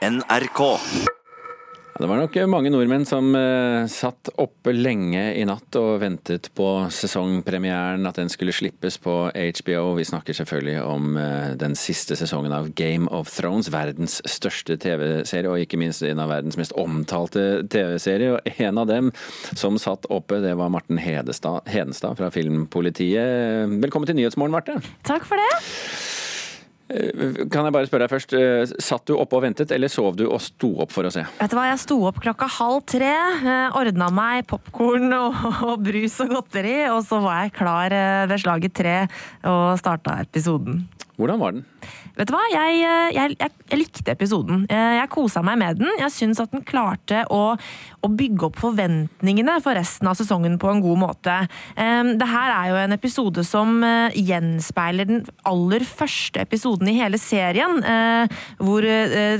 NRK. 0.00 0.60
Det 2.00 2.06
var 2.08 2.16
nok 2.16 2.36
mange 2.48 2.70
nordmenn 2.72 3.02
som 3.04 3.34
eh, 3.36 3.82
satt 3.92 4.30
oppe 4.40 4.72
lenge 4.72 5.20
i 5.36 5.42
natt 5.44 5.76
og 5.76 5.98
ventet 6.00 6.48
på 6.56 6.68
sesongpremieren, 6.96 8.08
at 8.08 8.16
den 8.16 8.32
skulle 8.32 8.54
slippes 8.56 8.96
på 9.04 9.16
HBO. 9.28 9.82
Vi 9.98 10.06
snakker 10.08 10.38
selvfølgelig 10.38 10.78
om 10.80 11.18
eh, 11.20 11.50
den 11.60 11.76
siste 11.76 12.16
sesongen 12.16 12.54
av 12.56 12.70
Game 12.80 13.12
of 13.12 13.28
Thrones, 13.34 13.68
verdens 13.74 14.22
største 14.24 14.78
TV-serie, 14.80 15.52
og 15.52 15.60
ikke 15.60 15.82
minst 15.82 16.00
en 16.08 16.24
av 16.24 16.32
verdens 16.32 16.56
mest 16.56 16.72
omtalte 16.80 17.66
TV-serier. 17.68 18.38
Og 18.38 18.64
en 18.64 18.80
av 18.80 18.88
dem 18.88 19.12
som 19.52 19.76
satt 19.76 20.08
oppe, 20.08 20.40
det 20.40 20.56
var 20.56 20.72
Marten 20.72 21.02
Hedestad, 21.04 21.68
Hedenstad 21.68 22.16
fra 22.16 22.32
Filmpolitiet. 22.32 23.76
Velkommen 23.84 24.08
til 24.08 24.16
Nyhetsmorgen, 24.16 24.56
Marte. 24.56 24.80
Takk 25.04 25.28
for 25.28 25.36
det. 25.36 26.09
Kan 26.90 27.68
jeg 27.68 27.74
bare 27.74 27.86
spørre 27.86 28.06
deg 28.06 28.10
først, 28.10 28.32
eh, 28.34 28.72
satt 28.82 29.06
du 29.06 29.14
oppe 29.14 29.38
og 29.38 29.44
ventet, 29.44 29.70
eller 29.70 29.90
sov 29.92 30.16
du 30.18 30.24
og 30.26 30.40
sto 30.42 30.72
opp 30.82 30.90
for 30.90 31.06
å 31.06 31.12
se? 31.14 31.22
Vet 31.38 31.52
du 31.52 31.56
hva, 31.56 31.68
Jeg 31.70 31.82
sto 31.84 31.98
opp 32.08 32.18
klokka 32.22 32.48
halv 32.50 32.82
tre, 32.90 33.12
eh, 33.14 33.78
ordna 33.78 34.10
meg 34.10 34.48
popkorn 34.50 35.12
og, 35.22 35.76
brus 35.86 36.18
og 36.24 36.34
godteri, 36.34 36.78
og 36.90 37.04
så 37.06 37.20
var 37.22 37.44
jeg 37.44 37.54
klar 37.60 37.94
eh, 37.94 38.26
ved 38.30 38.42
slaget 38.42 38.74
tre 38.74 38.96
og 39.46 39.78
starta 39.78 40.18
episoden. 40.24 40.82
Hvordan 41.20 41.38
var 41.38 41.54
den? 41.54 41.64
Vet 42.18 42.28
du 42.28 42.34
hva, 42.34 42.42
jeg, 42.52 42.80
jeg, 42.82 43.14
jeg, 43.16 43.52
jeg 43.70 43.78
likte 43.80 44.12
episoden. 44.12 44.64
Jeg 44.70 45.10
kosa 45.12 45.42
meg 45.46 45.58
med 45.60 45.80
den. 45.80 45.90
Jeg 46.00 46.12
syns 46.14 46.40
at 46.42 46.52
den 46.52 46.64
klarte 46.66 47.22
å, 47.32 47.54
å, 47.56 48.10
bygge 48.10 48.48
opp 48.48 48.58
forventningene 48.60 49.56
for 49.64 49.78
resten 49.78 50.10
av 50.10 50.18
sesongen 50.18 50.58
på 50.60 50.70
en 50.72 50.82
god 50.84 51.00
måte. 51.00 51.36
Det 51.76 52.28
her 52.28 52.54
er 52.54 52.70
jo 52.72 52.78
en 52.80 52.96
episode 52.96 53.44
som 53.46 53.80
gjenspeiler 54.16 55.08
den 55.08 55.22
aller 55.48 55.84
første 55.86 56.42
episoden 56.42 56.90
i 56.90 56.96
hele 56.98 57.20
serien. 57.20 57.78
Hvor 58.60 58.86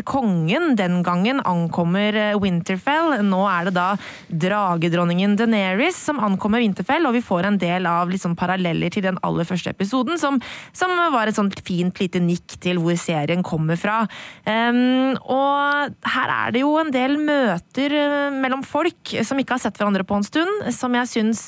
kongen 0.09 0.77
den 0.79 1.01
gangen 1.07 1.43
ankommer 1.45 2.17
Winterfell. 2.41 3.19
Nå 3.27 3.43
er 3.51 3.69
det 3.69 3.75
da 3.77 3.89
dragedronningen 4.31 5.37
Deneris 5.41 5.99
som 6.07 6.21
ankommer 6.23 6.63
Winterfell, 6.63 7.07
og 7.09 7.17
vi 7.19 7.25
får 7.25 7.49
en 7.49 7.59
del 7.61 7.89
av 7.91 8.11
liksom 8.13 8.37
paralleller 8.39 8.93
til 8.93 9.05
den 9.07 9.19
aller 9.27 9.49
første 9.49 9.75
episoden, 9.75 10.19
som, 10.21 10.41
som 10.77 10.95
var 11.15 11.31
et 11.31 11.39
sånt 11.39 11.59
fint 11.67 12.01
lite 12.01 12.23
nikk 12.23 12.60
til 12.63 12.81
hvor 12.83 12.97
serien 13.01 13.43
kommer 13.47 13.79
fra. 13.81 14.03
Og 14.47 15.95
her 16.15 16.33
er 16.35 16.55
det 16.55 16.63
jo 16.63 16.73
en 16.81 16.93
del 16.95 17.17
møter 17.21 17.95
mellom 18.35 18.63
folk 18.67 19.15
som 19.27 19.41
ikke 19.41 19.57
har 19.57 19.63
sett 19.63 19.79
hverandre 19.81 20.07
på 20.07 20.19
en 20.19 20.27
stund, 20.27 20.69
som 20.77 20.95
jeg 20.97 21.11
syns 21.11 21.43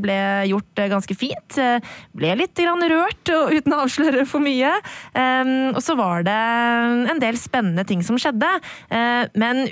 ble 0.00 0.18
gjort 0.50 0.84
ganske 0.94 1.16
fint. 1.18 1.58
Ble 2.16 2.34
litt 2.40 2.64
rørt, 2.64 3.28
uten 3.28 3.74
å 3.74 3.82
avsløre 3.84 4.26
for 4.28 4.44
mye. 4.44 4.72
Og 5.74 5.80
så 5.84 5.96
var 5.98 6.24
det 6.26 6.40
en 7.12 7.22
del 7.22 7.38
spennende 7.40 7.86
ting 7.88 8.02
som 8.06 8.18
skjedde, 8.20 8.50
men 9.34 9.64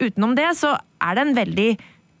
utenom 0.00 0.34
det 0.38 0.50
så 0.58 0.76
er 1.04 1.18
det 1.18 1.26
en 1.26 1.36
veldig 1.36 1.70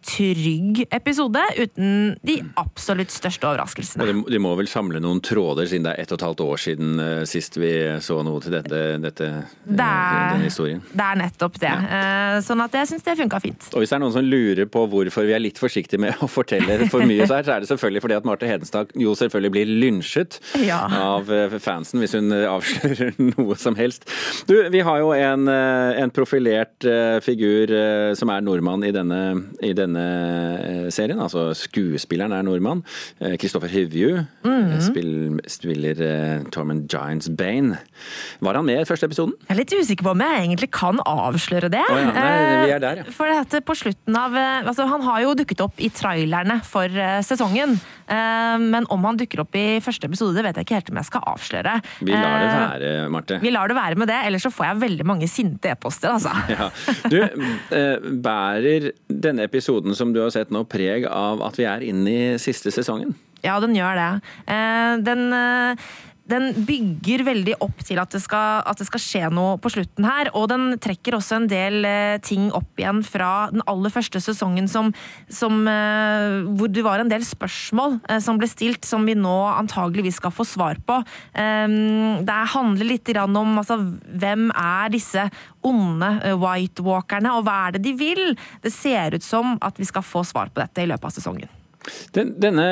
trygg 0.04 0.84
episode, 0.92 1.40
uten 1.56 2.14
de 2.26 2.36
absolutt 2.60 3.12
største 3.12 3.48
overraskelsene. 3.48 4.04
Og 4.04 4.30
de, 4.30 4.40
må 4.42 4.52
vel 4.58 4.68
samle 4.70 5.00
noen 5.02 5.22
tråder, 5.24 5.68
siden 5.70 5.86
det 5.86 5.94
er 5.94 6.04
ett 6.04 6.12
og 6.12 6.20
et 6.20 6.26
halvt 6.26 6.42
år 6.44 6.60
siden 6.60 7.00
uh, 7.00 7.22
sist 7.28 7.56
vi 7.60 7.72
så 8.04 8.18
noe 8.26 8.42
til 8.44 8.54
dette, 8.54 8.82
dette 9.02 9.30
det 9.64 9.86
er, 9.86 10.34
denne 10.34 10.48
historien? 10.50 10.82
Det 10.92 11.06
er 11.06 11.20
nettopp 11.22 11.58
det. 11.62 11.72
Ja. 11.72 12.02
Uh, 12.36 12.38
sånn 12.44 12.64
at 12.64 12.76
jeg 12.76 12.90
syns 12.92 13.06
det 13.06 13.16
funka 13.22 13.40
fint. 13.44 13.68
Og 13.72 13.82
hvis 13.82 13.94
det 13.94 13.98
er 13.98 14.04
noen 14.04 14.16
som 14.16 14.28
lurer 14.28 14.68
på 14.70 14.84
hvorfor 14.92 15.28
vi 15.28 15.36
er 15.36 15.42
litt 15.42 15.60
forsiktige 15.62 16.02
med 16.04 16.20
å 16.24 16.28
fortelle 16.30 16.90
for 16.92 17.06
mye, 17.08 17.24
så, 17.30 17.40
er 17.40 17.64
det 17.64 17.70
selvfølgelig 17.70 18.04
fordi 18.04 18.18
at 18.18 18.28
Marte 18.28 18.48
Hedenstad 18.50 18.92
jo 19.00 19.16
selvfølgelig 19.18 19.54
blir 19.56 19.72
lynsjet 19.84 20.40
ja. 20.64 20.82
av 20.98 21.30
fansen 21.62 22.02
hvis 22.02 22.16
hun 22.18 22.34
avslører 22.34 23.16
noe 23.32 23.56
som 23.60 23.78
helst. 23.78 24.08
Du, 24.50 24.56
vi 24.74 24.84
har 24.84 25.00
jo 25.00 25.14
en, 25.16 25.48
en 25.48 26.12
profilert 26.14 26.84
figur 27.24 27.72
som 28.18 28.32
er 28.32 28.44
nordmann 28.44 28.84
i 28.86 28.92
denne, 28.94 29.22
i 29.64 29.72
denne 29.76 29.93
denne 29.94 30.90
serien. 30.94 31.20
Altså 31.22 31.52
skuespilleren 31.56 32.34
er 32.34 32.44
nordmann. 32.46 32.82
Kristoffer 33.40 33.68
Hivju 33.68 34.24
mm 34.44 34.50
-hmm. 34.50 34.80
spiller, 34.80 35.38
spiller 35.48 35.94
Tormund 36.52 36.88
Giants 36.88 37.30
Bane. 37.38 37.78
Var 38.40 38.54
han 38.54 38.64
med 38.64 38.80
i 38.80 38.84
første 38.84 39.06
episoden? 39.06 39.34
Jeg 39.48 39.54
er 39.54 39.58
litt 39.58 39.74
usikker 39.80 40.04
på 40.04 40.10
om 40.10 40.20
jeg 40.20 40.40
egentlig 40.40 40.70
kan 40.70 41.00
avsløre 41.06 41.68
det. 41.68 41.84
Oh, 41.90 41.98
ja. 41.98 42.12
Nei, 42.12 42.66
vi 42.66 42.70
er 42.70 42.78
der, 42.78 42.96
ja. 42.96 43.02
For 43.10 43.26
dette 43.26 43.60
på 43.60 43.74
slutten 43.74 44.16
av 44.16 44.34
altså, 44.66 44.86
Han 44.86 45.02
har 45.02 45.20
jo 45.22 45.34
dukket 45.34 45.60
opp 45.60 45.74
i 45.78 45.88
trailerne 45.88 46.60
for 46.64 46.88
sesongen. 47.22 47.80
Men 48.08 48.86
om 48.92 49.04
han 49.06 49.18
dukker 49.18 49.42
opp 49.44 49.56
i 49.58 49.80
første 49.84 50.08
episode, 50.08 50.36
det 50.36 50.44
vet 50.46 50.58
jeg 50.60 50.66
ikke 50.66 50.78
helt 50.78 50.90
om 50.92 51.00
jeg 51.00 51.08
skal 51.08 51.24
avsløre. 51.32 51.74
Vi 52.04 52.12
lar 52.12 52.36
det 52.42 52.48
være, 52.52 52.92
Marte. 53.12 53.38
Vi 53.42 53.52
lar 53.54 53.70
det 53.70 53.76
være 53.78 53.98
med 54.00 54.10
det, 54.10 54.20
ellers 54.28 54.44
så 54.46 54.52
får 54.54 54.68
jeg 54.68 54.80
veldig 54.84 55.06
mange 55.08 55.28
sinte 55.30 55.72
e-poster, 55.72 56.14
altså. 56.14 56.34
Ja. 56.54 56.68
Du, 57.10 57.18
bærer 58.24 58.90
denne 59.08 59.48
episoden 59.48 59.96
som 59.96 60.12
du 60.14 60.20
har 60.22 60.32
sett 60.34 60.52
nå 60.54 60.64
preg 60.70 61.08
av 61.08 61.42
at 61.46 61.58
vi 61.58 61.66
er 61.68 61.84
inne 61.86 62.14
i 62.14 62.24
siste 62.42 62.72
sesongen? 62.74 63.14
Ja, 63.44 63.58
den 63.60 63.74
gjør 63.76 63.98
det. 63.98 64.10
Eh, 64.48 64.92
den 65.04 65.24
den 66.30 66.52
bygger 66.64 67.24
veldig 67.26 67.56
opp 67.64 67.82
til 67.84 67.98
at 68.00 68.14
det, 68.14 68.22
skal, 68.24 68.62
at 68.64 68.80
det, 68.80 68.86
skal, 68.88 69.02
skje 69.02 69.28
noe 69.34 69.58
på 69.60 69.72
slutten 69.74 70.06
her. 70.08 70.30
Og 70.38 70.48
den 70.52 70.78
trekker 70.82 71.18
også 71.18 71.38
en 71.38 71.48
del 71.50 71.84
eh, 71.88 72.16
ting 72.24 72.48
opp 72.56 72.80
igjen 72.80 73.02
fra 73.04 73.50
den 73.52 73.64
aller 73.68 73.92
første 73.92 74.22
sesongen 74.24 74.68
som, 74.70 74.92
som, 75.28 75.58
eh, 75.68 76.48
hvor 76.56 76.72
det 76.72 76.84
var 76.86 77.02
en 77.02 77.12
del 77.12 77.26
spørsmål 77.28 77.98
eh, 78.08 78.22
som 78.24 78.40
ble 78.40 78.48
stilt, 78.48 78.88
som 78.88 79.04
vi 79.04 79.16
nå 79.18 79.36
antageligvis 79.52 80.18
skal 80.22 80.32
få 80.34 80.46
svar 80.48 80.80
på. 80.84 80.96
Det 81.34 82.36
handler 82.54 82.86
litt 82.86 83.10
om 83.20 83.58
altså, 83.60 83.76
hvem 84.20 84.48
er 84.50 84.92
disse 84.92 85.26
onde 85.66 86.10
White 86.40 86.84
Walkerne, 86.84 87.34
og 87.36 87.44
hva 87.46 87.56
er 87.66 87.76
det 87.76 87.84
de 87.84 87.94
vil? 87.98 88.22
Det 88.64 88.72
ser 88.72 89.16
ut 89.16 89.26
som 89.26 89.58
at 89.64 89.78
vi 89.80 89.88
skal 89.88 90.04
få 90.06 90.24
svar 90.26 90.52
på 90.52 90.62
dette 90.62 90.84
i 90.84 90.88
løpet 90.88 91.10
av 91.10 91.14
sesongen. 91.16 91.52
Den, 92.16 92.32
denne 92.40 92.68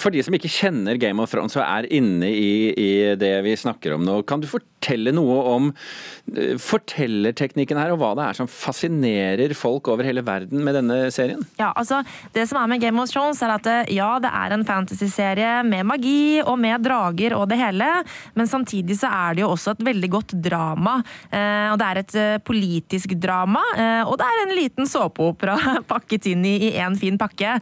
for 0.00 0.12
de 0.12 0.22
som 0.24 0.32
ikke 0.36 0.50
kjenner 0.50 0.96
Game 1.00 1.20
of 1.20 1.32
Thrones 1.32 1.56
og 1.58 1.64
er 1.64 1.88
inne 1.92 2.28
i, 2.32 2.72
i, 2.72 2.90
det 3.18 3.32
vi 3.44 3.56
snakker 3.58 3.96
om 3.96 4.04
nå, 4.06 4.20
kan 4.28 4.40
du 4.40 4.48
fortelle 4.48 5.12
noe 5.12 5.36
om 5.52 5.68
uh, 5.72 6.54
fortellerteknikken 6.60 7.80
her, 7.80 7.92
og 7.92 8.00
hva 8.00 8.12
det 8.16 8.24
er 8.24 8.38
som 8.40 8.48
fascinerer 8.48 9.52
folk 9.58 9.90
over 9.92 10.06
hele 10.08 10.24
verden 10.24 10.62
med 10.64 10.78
denne 10.78 10.98
serien? 11.14 11.42
Ja, 11.60 11.72
altså, 11.76 12.00
Det 12.32 12.46
som 12.48 12.60
er 12.62 12.70
med 12.72 12.80
Game 12.82 13.00
of 13.02 13.10
Thrones, 13.12 13.42
er 13.44 13.52
at 13.56 13.68
ja, 13.92 14.08
det 14.22 14.32
er 14.32 14.56
en 14.56 14.64
fantasyserie 14.66 15.52
med 15.68 15.84
magi 15.88 16.40
og 16.40 16.56
med 16.62 16.86
drager 16.86 17.36
og 17.36 17.48
det 17.52 17.60
hele, 17.60 17.90
men 18.38 18.48
samtidig 18.48 18.96
så 19.02 19.12
er 19.12 19.36
det 19.36 19.44
jo 19.44 19.52
også 19.52 19.76
et 19.76 19.84
veldig 19.92 20.12
godt 20.16 20.36
drama. 20.40 20.98
Uh, 21.28 21.74
og 21.74 21.78
det 21.82 21.90
er 21.90 22.02
et 22.02 22.18
politisk 22.46 23.12
drama, 23.20 23.60
og 24.06 24.16
det 24.20 24.26
er 24.26 24.40
en 24.42 24.54
liten 24.56 24.88
såpeopera 24.88 25.56
pakket 25.90 26.30
inn 26.32 26.44
i 26.48 26.72
én 26.72 26.96
fin 26.98 27.16
pakke. 27.20 27.54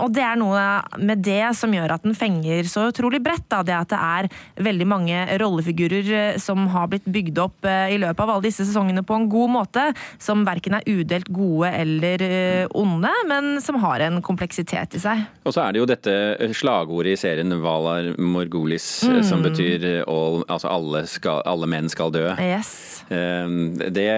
og 0.00 0.10
det 0.14 0.22
er 0.24 0.38
noe 0.38 0.62
med 1.02 1.22
det 1.24 1.57
som 1.58 1.74
gjør 1.74 1.96
at 1.96 2.06
den 2.06 2.16
fenger 2.16 2.68
så 2.70 2.88
utrolig 2.92 3.20
bredt. 3.24 3.46
Da. 3.50 3.62
Det 3.66 3.76
at 3.76 3.92
det 3.92 3.98
er 3.98 4.28
veldig 4.68 4.86
mange 4.88 5.22
rollefigurer 5.40 6.12
eh, 6.18 6.38
som 6.42 6.66
har 6.72 6.88
blitt 6.92 7.06
bygd 7.08 7.40
opp 7.42 7.68
eh, 7.68 7.94
i 7.94 7.98
løpet 8.00 8.22
av 8.24 8.34
alle 8.34 8.48
disse 8.48 8.66
sesongene 8.68 9.04
på 9.06 9.16
en 9.16 9.28
god 9.30 9.54
måte. 9.58 9.86
Som 10.22 10.44
verken 10.48 10.78
er 10.78 10.86
udelt 10.88 11.30
gode 11.34 11.72
eller 11.74 12.24
eh, 12.24 12.64
onde, 12.78 13.12
men 13.30 13.58
som 13.64 13.80
har 13.82 14.04
en 14.06 14.20
kompleksitet 14.24 14.98
i 14.98 15.02
seg. 15.02 15.24
Og 15.48 15.54
så 15.56 15.64
er 15.64 15.74
det 15.74 15.82
jo 15.82 15.88
dette 15.88 16.16
slagordet 16.58 17.16
i 17.16 17.20
serien 17.20 17.58
Valar 17.62 18.12
Morgulis, 18.20 18.86
mm. 19.08 19.22
som 19.26 19.42
betyr 19.44 19.86
all, 20.04 20.42
altså 20.48 20.70
alle, 20.72 21.04
skal, 21.10 21.42
alle, 21.48 21.68
menn 21.70 21.88
skal 21.92 22.12
dø. 22.14 22.26
Yes. 22.42 22.70
Det, 23.08 24.08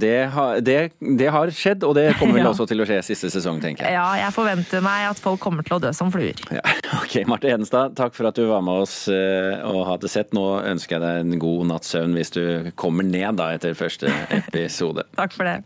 det, 0.00 0.14
har, 0.32 0.60
det, 0.64 0.78
det, 0.98 1.28
har 1.32 1.52
skjedd, 1.54 1.84
og 1.84 1.94
det 1.98 2.06
kommer 2.18 2.38
vel 2.38 2.44
ja. 2.48 2.52
også 2.54 2.66
til 2.70 2.82
å 2.82 2.88
skje 2.88 3.02
siste 3.10 3.32
sesong, 3.32 3.60
tenker 3.62 3.86
jeg. 3.86 3.98
Ja, 3.98 4.08
jeg 4.22 4.32
forventer 4.36 4.84
meg 4.84 5.10
at 5.10 5.20
folk 5.20 5.42
kommer 5.42 5.66
til 5.66 5.76
å 5.76 5.82
dø 5.82 5.92
som 5.96 6.12
fluer. 6.14 6.40
Ja. 6.54 6.64
Ok, 6.80 7.26
Marte 7.28 7.50
Hedenstad, 7.50 7.92
takk 7.98 8.14
for 8.16 8.28
at 8.30 8.38
du 8.38 8.46
var 8.48 8.62
med 8.64 8.82
oss 8.82 8.94
eh, 9.12 9.60
og 9.68 9.84
hadde 9.88 10.08
sett. 10.10 10.32
Nå 10.36 10.44
ønsker 10.66 10.96
jeg 10.96 11.02
deg 11.04 11.20
en 11.22 11.42
god 11.42 11.68
natts 11.70 11.92
søvn 11.94 12.16
hvis 12.16 12.32
du 12.34 12.42
kommer 12.80 13.06
ned 13.06 13.38
da 13.38 13.50
etter 13.54 13.76
første 13.78 14.10
episode. 14.36 15.04
takk 15.20 15.36
for 15.36 15.48
det. 15.48 15.58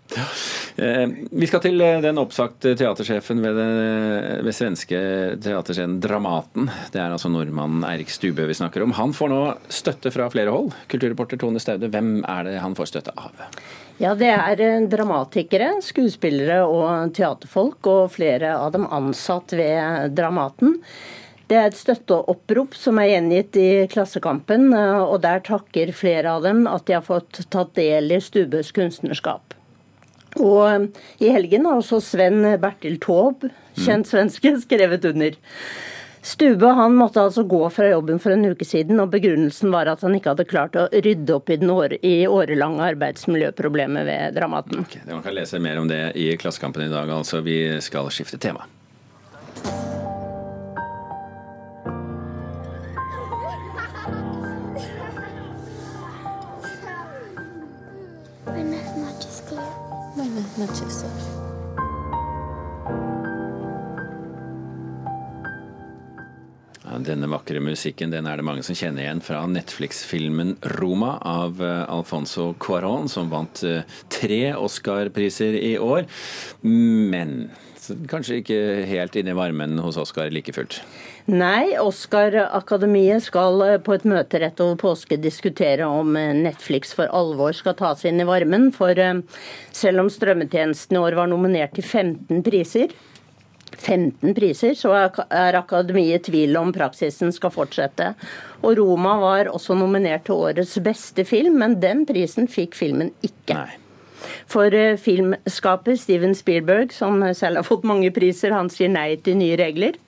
Eh, 0.83 1.07
vi 1.31 1.49
skal 1.51 1.63
til 1.65 1.81
eh, 1.85 2.01
den 2.05 2.21
oppsagte 2.21 2.75
teatersjefen 2.81 3.43
ved, 3.45 3.61
det, 3.61 4.41
ved 4.47 4.57
svenske 4.57 5.01
teaterscenen 5.45 6.01
Dramaten. 6.05 6.69
Det 6.93 7.01
er 7.01 7.15
altså 7.15 7.33
nordmannen 7.33 7.87
Eirik 7.89 8.13
Stubø 8.13 8.49
vi 8.51 8.59
snakker 8.59 8.85
om. 8.85 8.97
Han 8.99 9.15
får 9.17 9.33
nå 9.33 9.43
støtte 9.73 10.13
fra 10.15 10.29
flere 10.35 10.55
hold. 10.55 10.75
Kulturreporter 10.93 11.41
Tone 11.41 11.63
Staude, 11.63 11.93
hvem 11.95 12.19
er 12.25 12.51
det 12.51 12.61
han 12.65 12.77
får 12.77 12.95
støtte 12.95 13.17
av? 13.17 13.47
Ja, 14.03 14.15
Det 14.19 14.27
er 14.27 14.87
dramatikere, 14.91 15.77
skuespillere 15.85 16.65
og 16.67 17.13
teaterfolk, 17.15 17.87
og 17.87 18.11
flere 18.17 18.57
av 18.59 18.73
dem 18.75 18.89
ansatt 18.91 19.55
ved 19.55 20.17
Dramaten. 20.19 20.81
Det 21.47 21.59
er 21.61 21.69
et 21.69 21.79
støtteopprop 21.79 22.75
som 22.75 22.99
er 22.99 23.13
gjengitt 23.13 23.57
i 23.61 23.69
Klassekampen, 23.93 24.73
og 24.75 25.21
der 25.23 25.45
takker 25.47 25.93
flere 25.95 26.33
av 26.35 26.43
dem 26.43 26.65
at 26.67 26.89
de 26.89 26.97
har 26.97 27.07
fått 27.07 27.45
tatt 27.55 27.75
del 27.79 28.11
i 28.17 28.19
Stubøs 28.25 28.73
kunstnerskap. 28.75 29.55
Og 30.43 30.89
i 31.23 31.31
helgen 31.31 31.69
har 31.69 31.79
også 31.79 32.01
Sven 32.03 32.43
Bertil 32.59 32.99
Taube, 32.99 33.53
kjent 33.79 34.11
svenske, 34.11 34.57
skrevet 34.65 35.07
under. 35.13 35.39
Stube 36.25 36.67
han 36.67 36.95
måtte 36.97 37.21
altså 37.21 37.43
gå 37.45 37.59
fra 37.71 37.91
jobben 37.91 38.17
for 38.19 38.33
en 38.33 38.47
uke 38.49 38.65
siden, 38.65 38.97
og 39.03 39.11
begrunnelsen 39.13 39.69
var 39.75 39.91
at 39.93 40.01
han 40.07 40.15
ikke 40.17 40.33
hadde 40.33 40.47
klart 40.49 40.79
å 40.81 40.87
rydde 40.89 41.35
opp 41.37 41.53
i, 41.53 41.59
år, 41.61 41.99
i 42.01 42.15
årelange 42.25 42.81
arbeidsmiljøproblemer 42.95 44.09
ved 44.09 44.39
Dramaten. 44.39 44.87
Okay, 44.87 45.05
man 45.11 45.21
kan 45.27 45.37
lese 45.37 45.61
mer 45.61 45.83
om 45.83 45.91
det 45.91 46.15
i 46.17 46.31
Klassekampen 46.41 46.87
i 46.87 46.93
dag, 46.93 47.13
altså. 47.13 47.45
Vi 47.45 47.77
skal 47.85 48.09
skifte 48.09 48.41
tema. 48.41 48.65
denne 67.05 67.29
vakre 67.31 67.61
musikken 67.63 68.13
den 68.13 68.29
er 68.29 68.41
det 68.41 68.47
mange 68.47 68.65
som 68.67 68.77
kjenner 68.79 69.05
igjen 69.05 69.23
fra 69.25 69.43
Netflix-filmen 69.51 70.57
'Roma' 70.75 71.19
av 71.21 71.61
eh, 71.63 71.85
Alfonso 71.93 72.55
Cuarón, 72.61 73.09
som 73.13 73.31
vant 73.33 73.63
eh, 73.67 73.85
tre 74.13 74.55
Oscar-priser 74.57 75.57
i 75.61 75.77
år. 75.79 76.09
Men 76.65 77.51
kanskje 78.09 78.41
ikke 78.41 78.61
helt 78.89 79.17
inn 79.21 79.29
i 79.29 79.37
varmen 79.37 79.77
hos 79.85 79.99
Oscar 80.01 80.33
like 80.33 80.55
fullt? 80.57 80.81
Nei, 81.29 81.77
Oscar-akademiet 81.81 83.27
skal 83.29 83.65
eh, 83.69 83.79
på 83.85 83.97
et 83.97 84.09
møte 84.09 84.41
rett 84.41 84.61
over 84.65 84.81
påske 84.81 85.21
diskutere 85.21 85.89
om 85.89 86.17
Netflix 86.41 86.97
for 86.97 87.13
alvor 87.13 87.57
skal 87.57 87.77
tas 87.81 88.05
inn 88.09 88.25
i 88.25 88.29
varmen. 88.29 88.71
For 88.75 88.97
selv 89.75 90.05
om 90.05 90.13
strømmetjenesten 90.13 90.97
i 90.97 91.05
år 91.05 91.21
var 91.21 91.33
nominert 91.33 91.77
til 91.77 91.85
15 91.85 92.45
priser, 92.47 92.95
15 93.81 94.35
priser, 94.37 94.75
så 94.79 94.93
er 94.95 95.59
Akademiet 95.59 96.23
i 96.23 96.31
tvil 96.31 96.59
om 96.61 96.73
praksisen 96.75 97.33
skal 97.35 97.53
fortsette. 97.55 98.13
Og 98.63 98.79
'Roma' 98.79 99.17
var 99.21 99.53
også 99.53 99.77
nominert 99.79 100.27
til 100.29 100.35
årets 100.35 100.79
beste 100.85 101.25
film, 101.25 101.59
men 101.63 101.81
den 101.81 102.05
prisen 102.07 102.49
fikk 102.49 102.75
filmen 102.75 103.13
ikke. 103.23 103.55
Nei. 103.55 103.81
For 104.49 104.73
eh, 104.75 104.97
filmskaper 104.97 105.97
Steven 106.01 106.35
Spielberg, 106.35 106.93
som 106.93 107.21
selv 107.35 107.61
har 107.61 107.67
fått 107.67 107.85
mange 107.85 108.11
priser, 108.15 108.55
han 108.57 108.71
sier 108.73 108.89
nei 108.93 109.17
til 109.17 109.39
nye 109.41 109.59
regler. 109.61 109.99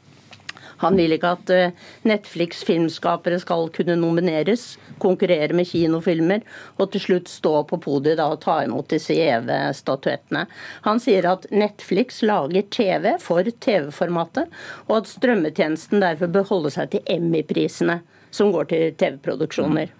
Han 0.82 0.96
vil 0.98 1.16
ikke 1.16 1.32
at 1.36 1.52
eh, 1.54 1.84
Netflix 2.08 2.62
filmskapere 2.66 3.38
skal 3.42 3.70
kunne 3.74 3.96
nomineres, 4.00 4.76
konkurrere 5.02 5.56
med 5.56 5.68
kinofilmer 5.70 6.44
og 6.76 6.90
til 6.92 7.04
slutt 7.06 7.30
stå 7.32 7.54
på 7.70 7.78
podiet 7.84 8.20
og 8.22 8.40
ta 8.44 8.58
imot 8.64 8.90
disse 8.92 9.16
gjeve 9.16 9.58
statuettene. 9.76 10.46
Han 10.86 11.00
sier 11.02 11.28
at 11.30 11.48
Netflix 11.54 12.22
lager 12.26 12.66
TV 12.72 13.14
for 13.22 13.46
TV-formatet, 13.46 14.52
og 14.88 15.00
at 15.00 15.10
strømmetjenesten 15.10 16.02
derfor 16.04 16.32
bør 16.32 16.50
holde 16.50 16.74
seg 16.74 16.92
til 16.92 17.06
Emmy-prisene, 17.16 18.00
som 18.34 18.52
går 18.54 18.70
til 18.72 18.86
TV-produksjoner. 19.00 19.94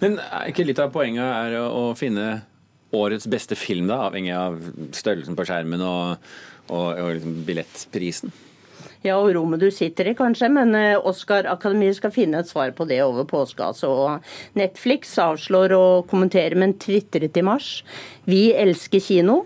Men 0.00 0.18
er 0.22 0.50
ikke 0.50 0.66
litt 0.66 0.80
av 0.80 0.92
poenget 0.94 1.24
er 1.26 1.58
å 1.66 1.92
finne 1.98 2.44
årets 2.94 3.26
beste 3.30 3.58
film, 3.58 3.88
da, 3.90 4.04
avhengig 4.06 4.34
av 4.36 4.58
størrelsen 4.94 5.36
på 5.36 5.46
skjermen 5.48 5.82
og, 5.82 6.28
og, 6.70 6.88
og 6.94 7.14
liksom 7.16 7.40
billettprisen? 7.48 8.34
Ja, 9.04 9.18
og 9.20 9.34
rommet 9.36 9.60
du 9.60 9.66
sitter 9.68 10.08
i, 10.08 10.14
kanskje, 10.16 10.48
men 10.48 10.70
eh, 10.78 10.96
Oscar-akademiet 10.96 11.98
skal 11.98 12.12
finne 12.14 12.40
et 12.40 12.48
svar 12.48 12.70
på 12.72 12.86
det 12.88 13.02
over 13.04 13.26
påske. 13.28 13.60
Altså. 13.60 13.90
Netflix 14.56 15.12
avslår 15.20 15.74
å 15.76 15.84
kommentere, 16.08 16.56
men 16.56 16.72
tvitret 16.80 17.36
i 17.36 17.44
mars. 17.44 17.74
Vi 18.24 18.46
elsker 18.56 19.04
kino. 19.04 19.42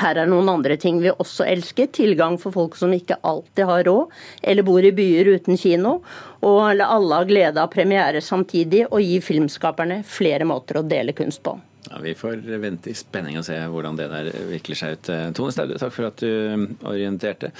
Her 0.00 0.22
er 0.22 0.30
noen 0.30 0.48
andre 0.48 0.78
ting 0.80 1.02
vi 1.02 1.12
også 1.12 1.44
elsker. 1.50 1.90
Tilgang 1.92 2.40
for 2.40 2.56
folk 2.56 2.80
som 2.80 2.96
ikke 2.96 3.20
alltid 3.20 3.68
har 3.68 3.84
råd, 3.90 4.18
eller 4.48 4.64
bor 4.64 4.80
i 4.80 4.96
byer 4.96 5.34
uten 5.34 5.60
kino. 5.60 5.98
Og 6.40 6.62
alle 6.64 6.88
ha 7.20 7.24
glede 7.28 7.60
av 7.60 7.68
premiere 7.74 8.24
samtidig, 8.24 8.86
og 8.88 9.04
gi 9.04 9.20
filmskaperne 9.20 10.00
flere 10.08 10.48
måter 10.48 10.80
å 10.80 10.88
dele 10.88 11.12
kunst 11.12 11.44
på. 11.44 11.58
Ja, 11.90 11.98
Vi 11.98 12.14
får 12.14 12.44
vente 12.62 12.90
i 12.90 12.94
spenning 12.94 13.38
og 13.40 13.44
se 13.46 13.56
hvordan 13.58 13.96
det 13.98 14.06
der 14.12 14.28
vikler 14.46 14.78
seg 14.78 14.94
ut. 14.94 15.08
Tone 15.34 15.50
Staude, 15.54 15.78
takk 15.80 15.94
for 15.94 16.06
at 16.06 16.22
du 16.22 16.66
orienterte. 16.86 17.50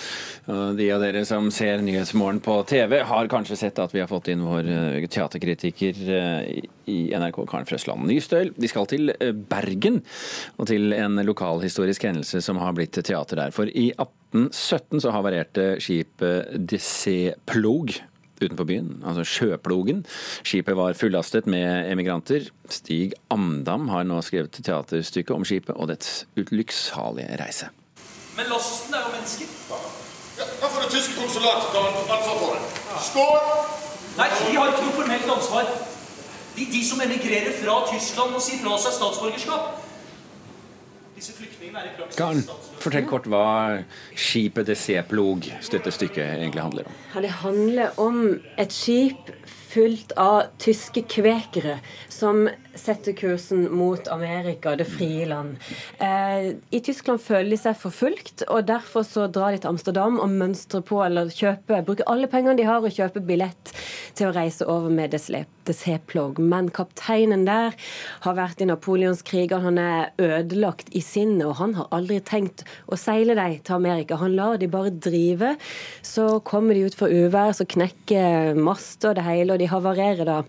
De 0.46 0.86
av 0.94 1.02
dere 1.02 1.24
som 1.26 1.48
ser 1.54 1.82
Nyhetsmorgen 1.82 2.38
på 2.44 2.60
TV, 2.70 3.00
har 3.08 3.30
kanskje 3.32 3.58
sett 3.58 3.80
at 3.82 3.94
vi 3.94 4.02
har 4.02 4.10
fått 4.10 4.30
inn 4.30 4.44
vår 4.46 4.70
eh, 4.70 5.08
teaterkritiker 5.10 5.98
eh, 6.14 6.60
i 6.90 7.00
NRK, 7.10 7.42
Karen 7.50 7.66
Frøsland 7.66 8.06
Nystøl. 8.06 8.52
De 8.54 8.70
skal 8.70 8.86
til 8.90 9.10
eh, 9.16 9.34
Bergen 9.34 9.98
og 10.58 10.70
til 10.70 10.94
en 10.94 11.18
lokalhistorisk 11.26 12.06
hendelse 12.06 12.42
som 12.44 12.62
har 12.62 12.76
blitt 12.78 13.00
teater 13.02 13.42
der. 13.42 13.56
For 13.56 13.66
i 13.66 13.88
1817 13.96 15.02
så 15.02 15.16
havarerte 15.16 15.72
skipet 15.82 16.54
DC 16.70 17.34
Plog 17.50 17.98
utenfor 18.40 18.66
byen, 18.68 19.02
altså 19.06 19.24
Sjøplogen. 19.24 20.04
Skipet 20.42 20.76
var 20.76 20.96
fullastet 20.98 21.46
med 21.50 21.90
emigranter. 21.92 22.48
Stig 22.70 23.14
Amdam 23.30 23.88
har 23.92 24.06
nå 24.08 24.20
skrevet 24.24 24.56
teaterstykket 24.56 25.36
om 25.36 25.44
skipet 25.46 25.76
og 25.76 25.90
dets 25.92 26.24
ulykksalige 26.38 27.36
reise. 27.40 27.70
Men 28.36 28.48
lasten 28.50 28.94
er 28.96 29.04
jo 29.04 29.12
mennesker. 29.16 29.52
Ja, 30.40 30.48
da 30.62 30.72
får 30.72 30.86
det 30.86 30.90
tyske 30.94 31.18
konsulatet 31.20 31.72
ta 31.74 31.84
ansvar 32.16 32.36
for 32.40 32.56
det. 32.56 32.64
Skål! 33.10 33.78
Nei, 34.16 34.28
de 34.36 34.56
har 34.56 34.72
ikke 34.72 34.86
noe 34.86 34.96
formelt 34.96 35.32
ansvar. 35.36 35.68
De, 36.56 36.64
de 36.72 36.80
som 36.84 37.00
emigrerer 37.04 37.52
fra 37.60 37.76
Tyskland 37.92 38.34
og 38.34 38.42
sier 38.42 38.60
fra 38.62 38.78
seg 38.80 38.96
statsborgerskap. 38.96 39.62
Disse 39.70 39.76
flyktningene 39.76 39.76
er 39.76 41.09
i 41.09 41.09
praksis 41.09 41.09
Karen, 42.16 42.42
fortell 42.80 43.06
kort 43.08 43.26
hva 43.30 43.44
skipet 44.16 44.68
Det 44.70 44.76
Seplog 44.78 45.46
støttestykket 45.64 46.24
egentlig 46.24 46.62
handler 46.64 46.88
om. 46.88 46.98
Ja, 47.14 47.24
det 47.24 47.32
handler 47.42 48.00
om 48.00 48.22
et 48.60 48.72
skip 48.74 49.32
fullt 49.70 50.12
av 50.18 50.50
tyske 50.62 51.04
kvekere 51.10 51.78
som 52.10 52.48
setter 52.74 53.12
kursen 53.12 53.66
mot 53.74 54.08
Amerika, 54.08 54.76
det 54.76 54.84
frie 54.84 55.26
land. 55.26 55.56
Eh, 55.98 56.54
I 56.70 56.80
Tyskland 56.80 57.20
føler 57.22 57.50
de 57.50 57.58
seg 57.60 57.78
forfulgt, 57.78 58.44
og 58.48 58.68
derfor 58.70 59.04
så 59.06 59.26
drar 59.30 59.54
de 59.54 59.62
til 59.62 59.72
Amsterdam 59.72 60.20
og 60.22 60.30
mønstrer 60.32 60.84
på, 60.86 61.00
eller 61.04 61.32
kjøper, 61.34 61.84
bruker 61.86 62.08
alle 62.10 62.30
pengene 62.30 62.56
de 62.58 62.68
har 62.68 62.84
og 62.84 62.94
kjøper 62.94 63.24
billett 63.26 63.74
til 64.18 64.28
å 64.28 64.34
reise 64.34 64.66
over 64.70 64.92
med 64.92 65.14
Desseplog. 65.14 66.40
Men 66.42 66.70
kapteinen 66.74 67.44
der 67.48 67.76
har 68.24 68.38
vært 68.38 68.62
i 68.62 68.68
napoleonskriger, 68.70 69.62
han 69.64 69.80
er 69.80 70.10
ødelagt 70.20 70.92
i 70.96 71.02
sinnet, 71.04 71.46
og 71.48 71.58
han 71.60 71.76
har 71.78 71.90
aldri 71.94 72.20
tenkt 72.26 72.64
å 72.90 72.98
seile 73.00 73.36
dem 73.38 73.58
til 73.64 73.78
Amerika. 73.78 74.18
Han 74.20 74.36
lar 74.38 74.60
de 74.60 74.70
bare 74.70 74.92
drive. 74.94 75.54
Så 76.06 76.40
kommer 76.46 76.76
de 76.76 76.86
ut 76.88 76.96
for 76.96 77.10
uvær, 77.10 77.54
så 77.56 77.66
knekker 77.68 78.58
master 78.58 79.12
og 79.12 79.18
det 79.18 79.26
hele, 79.26 79.54
og 79.54 79.59
de 79.60 79.68
havarerer 79.70 80.26
da 80.28 80.40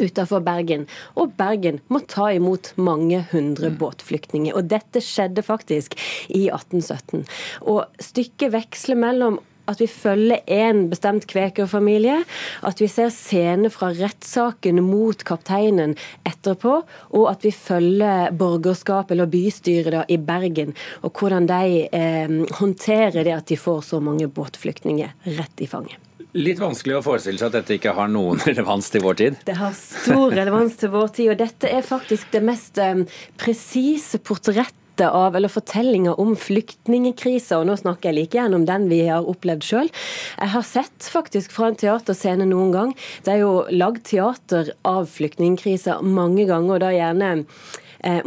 utenfor 0.00 0.42
Bergen. 0.44 0.86
Og 1.18 1.34
Bergen 1.38 1.80
må 1.92 2.02
ta 2.08 2.30
imot 2.32 2.72
mange 2.80 3.22
hundre 3.32 3.72
mm. 3.72 3.78
båtflyktninger. 3.80 4.56
Og 4.56 4.68
dette 4.72 5.02
skjedde 5.04 5.44
faktisk 5.46 5.96
i 6.32 6.46
1817. 6.48 7.24
Og 7.68 7.84
stykket 8.02 8.54
veksler 8.54 9.00
mellom 9.00 9.40
at 9.70 9.78
vi 9.78 9.86
følger 9.86 10.40
en 10.50 10.88
bestemt 10.90 11.26
kvekerfamilie, 11.30 12.18
at 12.66 12.82
vi 12.82 12.88
ser 12.90 13.12
scener 13.14 13.70
fra 13.70 13.92
rettssaken 13.94 14.80
mot 14.82 15.22
kapteinen 15.26 15.94
etterpå, 16.26 16.80
og 17.14 17.26
at 17.30 17.46
vi 17.46 17.54
følger 17.54 18.34
borgerskapet 18.34 19.14
eller 19.14 19.30
bystyret 19.30 19.94
da, 19.94 20.04
i 20.10 20.18
Bergen, 20.18 20.74
og 21.06 21.14
hvordan 21.14 21.46
de 21.50 21.86
eh, 21.86 22.38
håndterer 22.58 23.22
det 23.22 23.36
at 23.36 23.52
de 23.52 23.60
får 23.60 23.84
så 23.92 24.02
mange 24.02 24.26
båtflyktninger 24.26 25.14
rett 25.38 25.62
i 25.62 25.70
fanget. 25.70 26.11
Litt 26.32 26.62
vanskelig 26.62 26.94
å 26.96 27.02
forestille 27.04 27.36
seg 27.36 27.50
at 27.50 27.58
dette 27.58 27.74
ikke 27.76 27.92
har 27.92 28.08
noen 28.08 28.40
relevans 28.48 28.86
til 28.92 29.02
vår 29.04 29.18
tid? 29.20 29.40
Det 29.44 29.56
har 29.58 29.74
stor 29.76 30.32
relevans 30.32 30.78
til 30.80 30.92
vår 30.94 31.10
tid, 31.18 31.32
og 31.34 31.42
dette 31.42 31.68
er 31.68 31.84
faktisk 31.84 32.30
det 32.32 32.40
mest 32.46 32.80
um, 32.80 33.02
presise 33.40 34.20
portrettet 34.24 34.78
av, 35.04 35.36
eller 35.36 35.52
fortellinger 35.52 36.16
om 36.20 36.32
flyktningkrisa, 36.36 37.58
og 37.60 37.68
nå 37.68 37.76
snakker 37.80 38.10
jeg 38.10 38.18
like 38.18 38.38
gjerne 38.38 38.60
om 38.60 38.64
den 38.68 38.88
vi 38.88 39.02
har 39.10 39.28
opplevd 39.28 39.66
sjøl. 39.66 39.92
Jeg 40.38 40.52
har 40.54 40.66
sett 40.68 41.10
faktisk 41.12 41.52
fra 41.52 41.68
en 41.68 41.78
teaterscene 41.80 42.48
noen 42.48 42.72
gang. 42.72 42.96
Det 43.26 43.36
er 43.36 43.44
jo 43.44 43.52
lagd 43.72 44.04
teater 44.08 44.72
av 44.88 45.08
flyktningkrisa 45.12 46.00
mange 46.00 46.48
ganger, 46.48 46.78
og 46.78 46.84
da 46.84 46.92
gjerne 46.96 47.32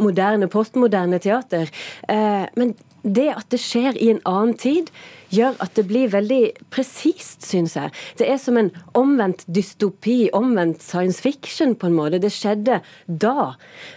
moderne, 0.02 0.48
postmoderne 0.52 1.20
teater. 1.22 1.72
Eh, 2.08 2.44
men 2.56 2.74
det 3.06 3.28
at 3.36 3.46
det 3.54 3.60
skjer 3.62 3.98
i 4.02 4.10
en 4.10 4.22
annen 4.26 4.56
tid, 4.58 4.90
gjør 5.34 5.56
at 5.62 5.74
det 5.78 5.86
blir 5.88 6.10
veldig 6.12 6.40
presist, 6.74 7.44
syns 7.46 7.76
jeg. 7.78 7.92
Det 8.18 8.28
er 8.30 8.40
som 8.42 8.58
en 8.58 8.72
omvendt 8.98 9.44
dystopi, 9.46 10.26
omvendt 10.36 10.82
science 10.82 11.22
fiction, 11.22 11.74
på 11.78 11.90
en 11.90 11.98
måte. 11.98 12.22
Det 12.22 12.32
skjedde 12.34 12.80
da. 13.06 13.52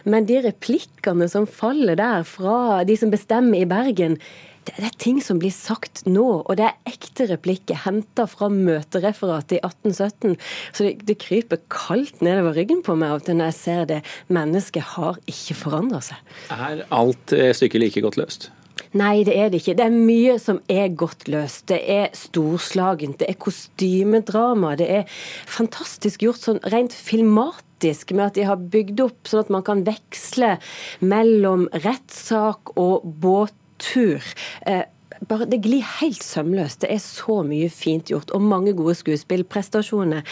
Men 0.05 0.29
de 0.29 0.41
replikkene 0.45 1.29
som 1.31 1.49
faller 1.49 1.97
der 1.99 2.25
fra 2.27 2.83
de 2.85 2.97
som 2.99 3.13
bestemmer 3.13 3.63
i 3.63 3.69
Bergen, 3.69 4.19
det 4.77 4.87
er 4.89 4.99
ting 5.01 5.19
som 5.23 5.39
blir 5.41 5.53
sagt 5.55 6.03
nå, 6.09 6.27
og 6.43 6.59
det 6.59 6.67
er 6.67 6.91
ekte 6.91 7.29
replikker 7.31 7.81
henta 7.85 8.27
fra 8.29 8.51
møtereferatet 8.53 9.57
i 9.57 9.61
1817. 9.63 10.37
Så 10.73 10.87
det, 10.87 10.93
det, 11.09 11.17
kryper 11.23 11.61
kaldt 11.71 12.23
nedover 12.25 12.57
ryggen 12.59 12.83
på 12.85 12.95
meg 12.99 13.13
av 13.13 13.21
og 13.21 13.27
til 13.27 13.39
når 13.39 13.51
jeg 13.51 13.59
ser 13.59 13.89
det. 13.89 13.99
Mennesket 14.31 14.95
har 14.95 15.19
ikke 15.29 15.57
forandra 15.57 16.01
seg. 16.11 16.31
Er 16.55 16.85
alt 16.95 17.35
stykket 17.57 17.83
like 17.83 18.05
godt 18.05 18.19
løst? 18.21 18.49
Nei, 18.97 19.21
det 19.21 19.35
er 19.37 19.51
det 19.51 19.59
ikke. 19.61 19.75
Det 19.77 19.85
er 19.85 19.93
mye 19.93 20.35
som 20.41 20.59
er 20.71 20.89
godt 20.97 21.27
løst. 21.29 21.67
Det 21.69 21.77
er 21.93 22.07
storslagent, 22.17 23.19
det 23.21 23.27
er 23.29 23.37
kostymedrama. 23.37 24.73
Det 24.79 24.87
er 25.01 25.19
fantastisk 25.49 26.25
gjort 26.25 26.41
sånn 26.41 26.61
rent 26.73 26.95
filmatisk 26.95 28.15
med 28.15 28.25
at 28.31 28.39
de 28.39 28.47
har 28.49 28.63
bygd 28.73 29.03
opp 29.05 29.29
sånn 29.29 29.45
at 29.45 29.53
man 29.53 29.65
kan 29.67 29.85
veksle 29.85 30.55
mellom 31.05 31.67
rettssak 31.85 32.73
og 32.81 33.05
båttur. 33.79 34.23
Eh, 34.65 34.83
bare, 35.27 35.45
det 35.45 35.61
glir 35.63 35.83
helt 35.99 36.23
sømløst. 36.23 36.81
Det 36.81 36.91
er 36.93 36.99
så 36.99 37.41
mye 37.43 37.69
fint 37.69 38.09
gjort, 38.09 38.31
og 38.31 38.41
mange 38.41 38.73
gode 38.73 38.95
skuespillprestasjoner. 38.95 40.23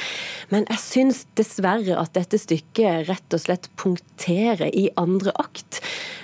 Men 0.50 0.66
jeg 0.70 0.80
syns 0.80 1.26
dessverre 1.36 1.98
at 2.00 2.14
dette 2.14 2.38
stykket 2.40 3.10
rett 3.10 3.34
og 3.34 3.42
slett 3.42 3.70
punkterer 3.76 4.70
i 4.72 4.90
andre 4.96 5.34
akt. 5.36 5.82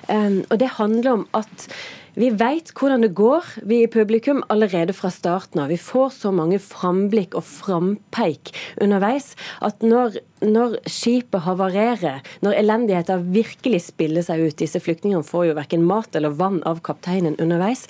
Og 0.10 0.55
det 0.60 0.75
handler 0.77 1.12
om 1.13 1.27
at 1.38 1.67
vi 2.13 2.27
veit 2.38 2.69
hvordan 2.77 3.01
det 3.01 3.15
går, 3.17 3.48
vi 3.65 3.79
i 3.83 3.89
publikum, 3.89 4.43
allerede 4.53 4.93
fra 4.93 5.10
starten 5.10 5.63
av. 5.63 5.72
Vi 5.74 5.79
får 5.81 6.12
så 6.13 6.31
mange 6.36 6.60
framblikk 6.62 7.33
og 7.39 7.45
frampeik 7.48 8.53
underveis 8.83 9.31
at 9.65 9.81
når, 9.81 10.19
når 10.45 10.77
skipet 10.86 11.41
havarerer, 11.48 12.22
når 12.45 12.60
elendigheter 12.60 13.25
virkelig 13.33 13.88
spiller 13.88 14.25
seg 14.25 14.45
ut 14.45 14.60
Disse 14.62 14.79
flyktningene 14.83 15.25
får 15.25 15.48
jo 15.50 15.57
verken 15.57 15.88
mat 15.89 16.13
eller 16.15 16.38
vann 16.38 16.62
av 16.69 16.83
kapteinen 16.86 17.39
underveis. 17.41 17.88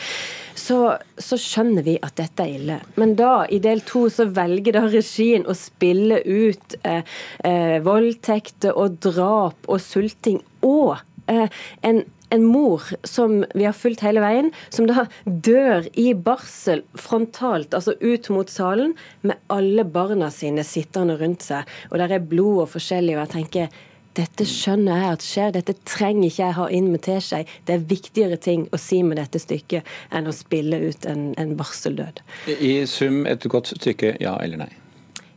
Så, 0.56 0.78
så, 1.18 1.36
skjønner 1.36 1.84
vi 1.84 1.98
at 2.06 2.16
dette 2.16 2.46
er 2.46 2.56
ille. 2.56 2.78
Men 2.96 3.18
da, 3.20 3.44
i 3.52 3.60
del 3.60 3.84
to, 3.84 4.06
så 4.14 4.30
velger 4.32 4.78
da 4.78 4.86
regien 4.88 5.44
å 5.50 5.56
spille 5.58 6.22
ut 6.24 6.78
eh, 6.88 7.02
eh, 7.44 7.80
voldtekter 7.84 8.78
og 8.80 9.02
drap 9.04 9.68
og 9.68 9.82
sulting 9.84 10.40
og 10.64 11.02
en 11.28 12.04
en 12.34 12.46
mor 12.46 12.82
som 13.04 13.46
vi 13.54 13.66
har 13.68 13.76
fulgt 13.78 14.02
hele 14.02 14.22
veien, 14.24 14.50
som 14.74 14.88
da 14.90 15.06
dør 15.26 15.86
i 16.00 16.10
barsel 16.18 16.82
frontalt, 16.98 17.76
altså 17.78 17.94
ut 18.02 18.30
mot 18.34 18.50
salen, 18.50 18.96
med 19.22 19.38
alle 19.54 19.86
barna 19.86 20.32
sine 20.34 20.66
sittende 20.66 21.20
rundt 21.22 21.46
seg. 21.46 21.70
Og 21.92 22.00
der 22.02 22.16
er 22.18 22.26
blod 22.34 22.64
og 22.66 22.72
forskjellig, 22.74 23.18
og 23.18 23.26
jeg 23.26 23.34
tenker 23.36 23.82
dette 24.18 24.46
skjønner 24.46 25.00
jeg 25.02 25.14
at 25.18 25.24
skjer, 25.26 25.54
dette 25.56 25.74
trenger 25.90 26.28
ikke 26.28 26.44
jeg 26.44 26.58
ha 26.58 26.68
inn 26.78 26.92
med 26.94 27.02
teskje. 27.06 27.44
Det 27.66 27.78
er 27.78 27.88
viktigere 27.90 28.38
ting 28.38 28.68
å 28.70 28.82
si 28.82 29.02
med 29.06 29.18
dette 29.22 29.42
stykket 29.42 29.90
enn 30.14 30.30
å 30.30 30.36
spille 30.38 30.84
ut 30.90 31.10
en, 31.10 31.32
en 31.42 31.56
barseldød. 31.58 32.22
I 32.54 32.76
sum 32.90 33.24
et 33.30 33.46
godt 33.50 33.74
stykke, 33.74 34.16
ja 34.22 34.38
eller 34.42 34.66
nei? 34.66 34.72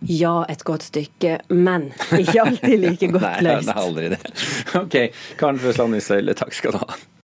Ja, 0.05 0.45
et 0.53 0.65
godt 0.65 0.83
stykke, 0.83 1.39
men 1.49 1.89
ikke 2.19 2.43
alltid 2.43 2.77
like 2.83 3.09
godt 3.17 3.43
løst. 3.47 3.47
Nei, 3.47 3.61
det 3.65 3.75
er 3.75 3.83
aldri 3.83 4.09
det. 4.13 4.21
Ok, 4.83 4.97
Karen 5.41 5.61
Frøsland 5.63 5.97
Israel, 5.97 6.35
takk 6.37 6.53
skal 6.57 6.77
du 6.77 6.83
ha. 6.85 6.99